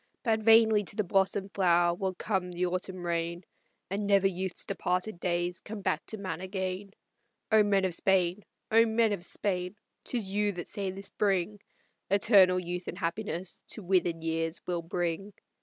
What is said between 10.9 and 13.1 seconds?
spring Eternal youth and